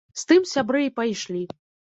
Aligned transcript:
З 0.19 0.23
тым 0.31 0.47
сябры 0.53 0.81
і 0.85 0.89
пайшлі. 0.97 1.45